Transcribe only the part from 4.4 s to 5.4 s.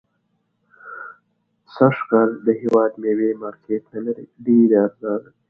.ډيري ارزانه دي